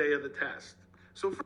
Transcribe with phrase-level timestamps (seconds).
[0.00, 0.76] day of the test.
[1.14, 1.44] So for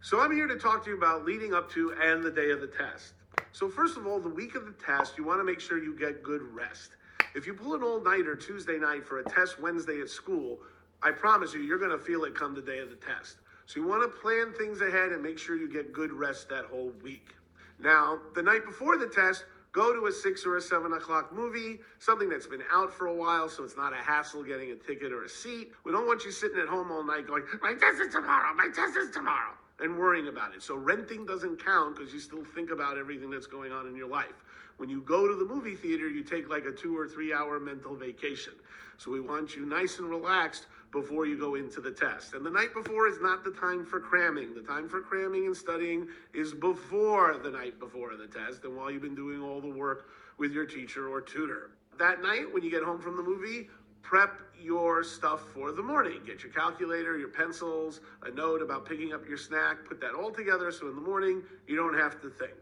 [0.00, 2.62] So I'm here to talk to you about leading up to and the day of
[2.62, 3.12] the test.
[3.52, 5.98] So first of all, the week of the test, you want to make sure you
[5.98, 6.92] get good rest.
[7.34, 10.60] If you pull an all-nighter Tuesday night for a test Wednesday at school,
[11.02, 13.36] I promise you, you're going to feel it come the day of the test.
[13.66, 16.64] So you want to plan things ahead and make sure you get good rest that
[16.64, 17.34] whole week.
[17.78, 21.80] Now, the night before the test, go to a six or a seven o'clock movie,
[21.98, 25.12] something that's been out for a while, so it's not a hassle getting a ticket
[25.12, 25.72] or a seat.
[25.84, 28.68] We don't want you sitting at home all night going, My test is tomorrow, my
[28.74, 30.62] test is tomorrow, and worrying about it.
[30.62, 34.08] So renting doesn't count because you still think about everything that's going on in your
[34.08, 34.44] life.
[34.76, 37.58] When you go to the movie theater, you take like a two or three hour
[37.58, 38.54] mental vacation.
[38.96, 42.34] So we want you nice and relaxed before you go into the test.
[42.34, 44.54] And the night before is not the time for cramming.
[44.54, 48.90] The time for cramming and studying is before the night before the test and while
[48.90, 50.08] you've been doing all the work
[50.38, 51.70] with your teacher or tutor.
[51.98, 53.68] That night, when you get home from the movie,
[54.02, 56.20] prep your stuff for the morning.
[56.26, 60.30] Get your calculator, your pencils, a note about picking up your snack, put that all
[60.30, 62.54] together so in the morning you don't have to think.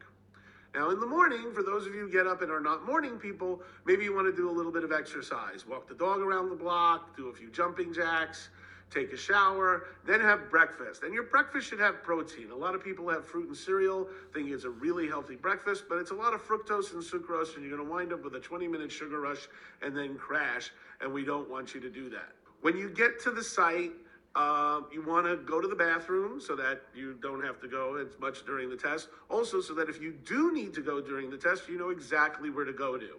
[0.75, 3.19] Now, in the morning, for those of you who get up and are not morning
[3.19, 5.67] people, maybe you want to do a little bit of exercise.
[5.67, 8.51] Walk the dog around the block, do a few jumping jacks,
[8.91, 11.03] take a shower, then have breakfast.
[11.03, 12.51] And your breakfast should have protein.
[12.51, 15.99] A lot of people have fruit and cereal, thinking it's a really healthy breakfast, but
[15.99, 18.41] it's a lot of fructose and sucrose, and you're going to wind up with a
[18.41, 19.49] 20 minute sugar rush
[19.83, 20.71] and then crash.
[21.01, 22.33] And we don't want you to do that.
[22.61, 23.93] When you get to the site,
[24.37, 27.97] um, you want to go to the bathroom so that you don't have to go
[27.97, 29.09] as much during the test.
[29.31, 32.51] Also, so that if you do need to go during the test, you know exactly
[32.51, 33.17] where to go to.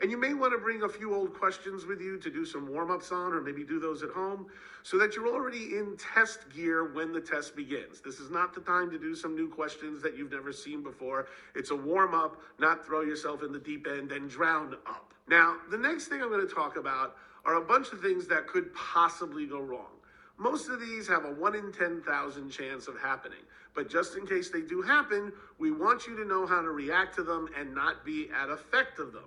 [0.00, 2.72] And you may want to bring a few old questions with you to do some
[2.72, 4.46] warm ups on, or maybe do those at home,
[4.84, 8.00] so that you're already in test gear when the test begins.
[8.00, 11.26] This is not the time to do some new questions that you've never seen before.
[11.56, 15.12] It's a warm up, not throw yourself in the deep end and drown up.
[15.28, 18.46] Now, the next thing I'm going to talk about are a bunch of things that
[18.46, 19.90] could possibly go wrong.
[20.38, 23.40] Most of these have a 1 in 10,000 chance of happening.
[23.74, 27.16] But just in case they do happen, we want you to know how to react
[27.16, 29.24] to them and not be at effect of them.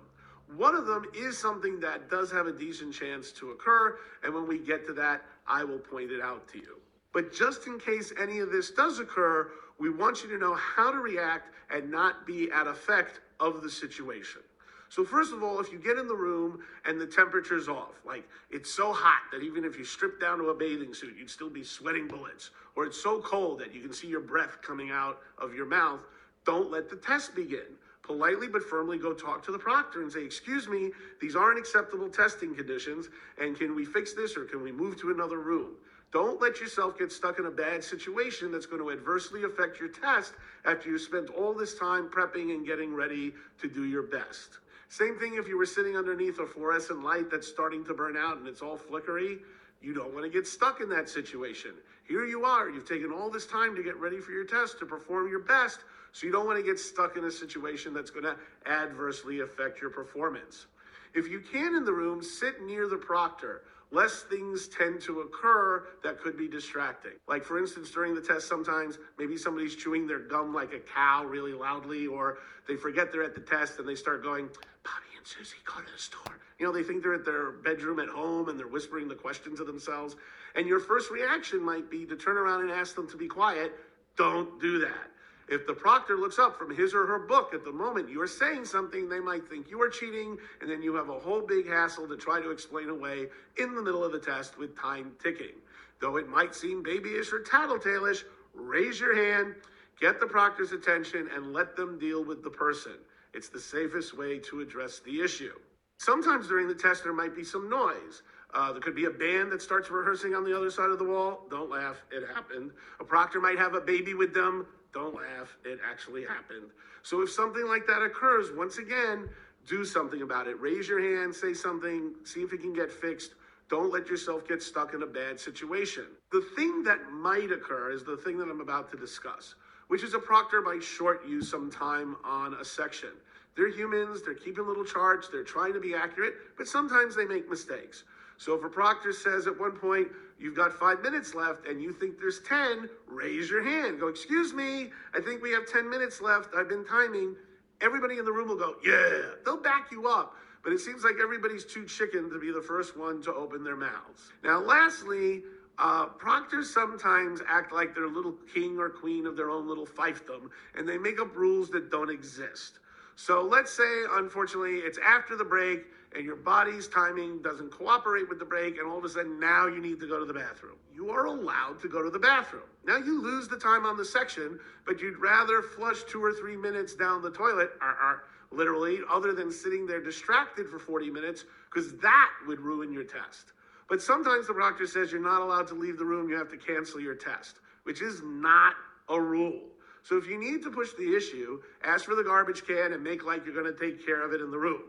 [0.56, 4.46] One of them is something that does have a decent chance to occur, and when
[4.46, 6.78] we get to that, I will point it out to you.
[7.12, 10.90] But just in case any of this does occur, we want you to know how
[10.90, 14.42] to react and not be at effect of the situation.
[14.88, 18.28] So first of all, if you get in the room and the temperature's off, like
[18.50, 21.48] it's so hot that even if you strip down to a bathing suit, you'd still
[21.48, 25.20] be sweating bullets, or it's so cold that you can see your breath coming out
[25.38, 26.00] of your mouth,
[26.44, 27.78] don't let the test begin.
[28.02, 30.90] Politely but firmly go talk to the proctor and say, Excuse me,
[31.20, 33.08] these aren't acceptable testing conditions,
[33.40, 35.76] and can we fix this or can we move to another room?
[36.12, 39.88] Don't let yourself get stuck in a bad situation that's going to adversely affect your
[39.88, 40.34] test
[40.66, 44.58] after you spent all this time prepping and getting ready to do your best.
[44.90, 48.36] Same thing if you were sitting underneath a fluorescent light that's starting to burn out
[48.36, 49.38] and it's all flickery.
[49.80, 51.70] You don't want to get stuck in that situation.
[52.06, 54.86] Here you are, you've taken all this time to get ready for your test, to
[54.86, 55.80] perform your best,
[56.12, 58.36] so you don't want to get stuck in a situation that's going to
[58.66, 60.66] adversely affect your performance.
[61.14, 63.62] If you can in the room, sit near the proctor
[63.92, 67.12] less things tend to occur that could be distracting.
[67.28, 71.24] Like, for instance, during the test, sometimes maybe somebody's chewing their gum like a cow
[71.24, 74.46] really loudly, or they forget they're at the test and they start going,
[74.82, 76.40] Bobby and Susie, go to the store.
[76.58, 79.54] You know, they think they're at their bedroom at home and they're whispering the question
[79.56, 80.16] to themselves.
[80.56, 83.72] And your first reaction might be to turn around and ask them to be quiet.
[84.16, 85.11] Don't do that.
[85.52, 88.64] If the proctor looks up from his or her book at the moment you're saying
[88.64, 92.08] something, they might think you are cheating, and then you have a whole big hassle
[92.08, 93.26] to try to explain away
[93.58, 95.52] in the middle of the test with time ticking.
[96.00, 98.24] Though it might seem babyish or tattletale-ish,
[98.54, 99.54] raise your hand,
[100.00, 102.96] get the proctor's attention, and let them deal with the person.
[103.34, 105.52] It's the safest way to address the issue.
[105.98, 108.22] Sometimes during the test, there might be some noise.
[108.54, 111.04] Uh, there could be a band that starts rehearsing on the other side of the
[111.04, 111.46] wall.
[111.50, 112.70] Don't laugh, it happened.
[113.00, 114.66] A proctor might have a baby with them.
[114.92, 116.70] Don't laugh, it actually happened.
[117.02, 119.28] So if something like that occurs, once again,
[119.66, 120.60] do something about it.
[120.60, 123.32] Raise your hand, say something, see if it can get fixed.
[123.70, 126.04] Don't let yourself get stuck in a bad situation.
[126.30, 129.54] The thing that might occur is the thing that I'm about to discuss,
[129.88, 133.10] which is a proctor might short you some time on a section.
[133.56, 137.48] They're humans, they're keeping little charts, they're trying to be accurate, but sometimes they make
[137.48, 138.04] mistakes.
[138.36, 140.08] So if a proctor says at one point,
[140.42, 144.00] you've got five minutes left and you think there's 10, raise your hand.
[144.00, 146.54] Go, excuse me, I think we have 10 minutes left.
[146.54, 147.36] I've been timing.
[147.80, 150.34] Everybody in the room will go, yeah, they'll back you up.
[150.62, 153.76] But it seems like everybody's too chicken to be the first one to open their
[153.76, 154.30] mouths.
[154.44, 155.42] Now, lastly,
[155.78, 159.86] uh, proctors sometimes act like they're a little king or queen of their own little
[159.86, 162.78] fiefdom, and they make up rules that don't exist.
[163.24, 165.84] So let's say, unfortunately, it's after the break
[166.16, 169.68] and your body's timing doesn't cooperate with the break, and all of a sudden now
[169.68, 170.74] you need to go to the bathroom.
[170.92, 172.64] You are allowed to go to the bathroom.
[172.84, 176.56] Now you lose the time on the section, but you'd rather flush two or three
[176.56, 178.14] minutes down the toilet, uh, uh,
[178.50, 183.52] literally, other than sitting there distracted for 40 minutes, because that would ruin your test.
[183.88, 186.56] But sometimes the proctor says you're not allowed to leave the room, you have to
[186.56, 188.74] cancel your test, which is not
[189.08, 189.60] a rule.
[190.02, 193.24] So if you need to push the issue, ask for the garbage can and make
[193.24, 194.82] like you're going to take care of it in the room.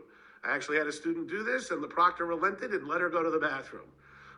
[0.44, 3.22] I actually had a student do this, and the proctor relented and let her go
[3.22, 3.88] to the bathroom.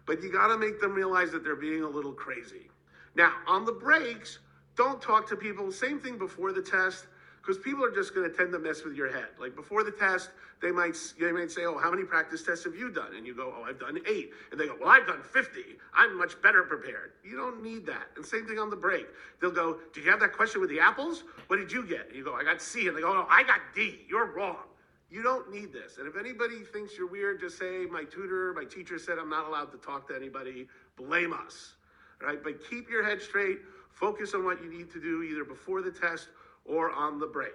[0.06, 2.68] But you got to make them realize that they're being a little crazy.
[3.16, 4.38] Now, on the breaks,
[4.76, 5.72] don't talk to people.
[5.72, 7.06] Same thing before the test,
[7.46, 9.28] because people are just going to tend to mess with your head.
[9.40, 12.74] Like before the test, they might they might say, "Oh, how many practice tests have
[12.74, 14.32] you done?" And you go, "Oh, I've done eight.
[14.50, 15.60] And they go, "Well, I've done 50.
[15.94, 18.08] I'm much better prepared." You don't need that.
[18.16, 19.06] And same thing on the break.
[19.40, 21.22] They'll go, "Did you have that question with the apples?
[21.46, 23.44] What did you get?" And you go, "I got C." And they go, "No, I
[23.44, 24.04] got D.
[24.08, 24.64] You're wrong."
[25.08, 25.98] You don't need this.
[25.98, 29.46] And if anybody thinks you're weird, just say, my tutor, my teacher said I'm not
[29.46, 30.66] allowed to talk to anybody.
[30.96, 31.76] Blame us.
[32.20, 32.42] Right?
[32.42, 33.60] But keep your head straight.
[33.92, 36.28] Focus on what you need to do either before the test
[36.68, 37.54] or on the break.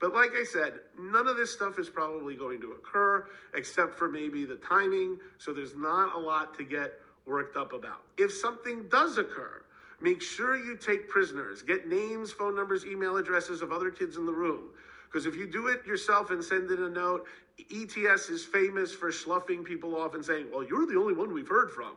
[0.00, 4.08] But like I said, none of this stuff is probably going to occur except for
[4.08, 5.18] maybe the timing.
[5.38, 6.94] So there's not a lot to get
[7.24, 8.02] worked up about.
[8.18, 9.62] If something does occur,
[10.00, 14.26] make sure you take prisoners, get names, phone numbers, email addresses of other kids in
[14.26, 14.70] the room.
[15.06, 17.26] Because if you do it yourself and send in a note,
[17.70, 21.48] ETS is famous for sloughing people off and saying, well, you're the only one we've
[21.48, 21.92] heard from,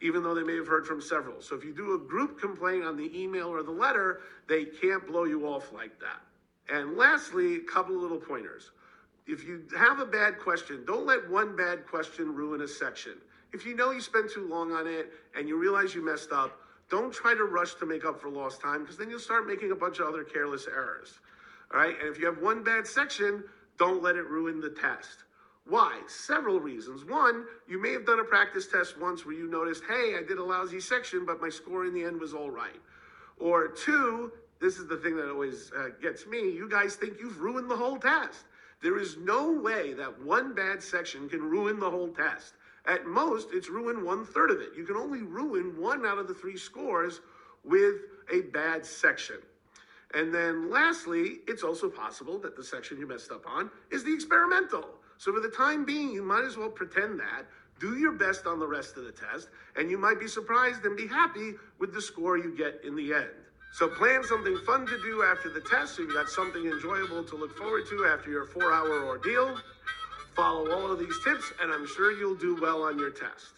[0.00, 1.40] even though they may have heard from several.
[1.40, 5.06] So if you do a group complaint on the email or the letter, they can't
[5.06, 6.20] blow you off like that.
[6.72, 8.70] And lastly, a couple little pointers.
[9.26, 13.14] If you have a bad question, don't let one bad question ruin a section.
[13.52, 16.58] If you know you spent too long on it and you realize you messed up,
[16.90, 19.72] don't try to rush to make up for lost time because then you'll start making
[19.72, 21.18] a bunch of other careless errors.
[21.72, 21.94] All right.
[22.00, 23.44] And if you have one bad section,
[23.78, 25.24] don't let it ruin the test.
[25.68, 26.00] Why?
[26.06, 27.04] Several reasons.
[27.04, 30.38] One, you may have done a practice test once where you noticed, hey, I did
[30.38, 32.80] a lousy section, but my score in the end was all right.
[33.38, 37.40] Or two, this is the thing that always uh, gets me, you guys think you've
[37.40, 38.44] ruined the whole test.
[38.82, 42.54] There is no way that one bad section can ruin the whole test.
[42.86, 44.70] At most, it's ruined one third of it.
[44.76, 47.20] You can only ruin one out of the three scores
[47.64, 47.96] with
[48.32, 49.36] a bad section.
[50.14, 54.14] And then lastly, it's also possible that the section you messed up on is the
[54.14, 54.86] experimental.
[55.18, 57.44] So for the time being, you might as well pretend that,
[57.80, 60.96] do your best on the rest of the test, and you might be surprised and
[60.96, 63.30] be happy with the score you get in the end.
[63.72, 67.36] So plan something fun to do after the test so you've got something enjoyable to
[67.36, 69.58] look forward to after your four hour ordeal.
[70.34, 73.54] Follow all of these tips, and I'm sure you'll do well on your test.